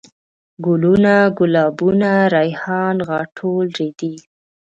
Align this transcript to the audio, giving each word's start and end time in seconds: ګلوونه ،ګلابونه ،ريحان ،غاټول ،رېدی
ګلوونه 0.65 1.15
،ګلابونه 1.37 2.09
،ريحان 2.33 2.95
،غاټول 3.09 3.65
،رېدی 3.77 4.13